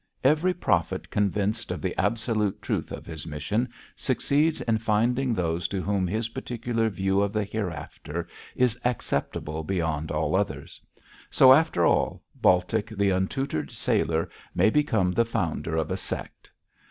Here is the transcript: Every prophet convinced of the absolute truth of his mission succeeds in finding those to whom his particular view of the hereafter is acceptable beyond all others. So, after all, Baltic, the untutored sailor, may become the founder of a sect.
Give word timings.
Every 0.23 0.55
prophet 0.55 1.11
convinced 1.11 1.69
of 1.69 1.79
the 1.79 1.95
absolute 1.95 2.59
truth 2.59 2.91
of 2.91 3.05
his 3.05 3.27
mission 3.27 3.69
succeeds 3.95 4.59
in 4.61 4.79
finding 4.79 5.31
those 5.31 5.67
to 5.67 5.79
whom 5.83 6.07
his 6.07 6.29
particular 6.29 6.89
view 6.89 7.21
of 7.21 7.31
the 7.33 7.43
hereafter 7.43 8.27
is 8.55 8.79
acceptable 8.83 9.63
beyond 9.63 10.09
all 10.09 10.35
others. 10.35 10.81
So, 11.29 11.53
after 11.53 11.85
all, 11.85 12.23
Baltic, 12.33 12.89
the 12.89 13.11
untutored 13.11 13.69
sailor, 13.69 14.27
may 14.55 14.71
become 14.71 15.11
the 15.11 15.23
founder 15.23 15.75
of 15.77 15.91
a 15.91 15.97
sect. 15.97 16.49